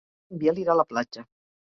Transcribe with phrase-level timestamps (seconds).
[0.29, 1.25] Per Cap d'Any en Biel irà a la platja.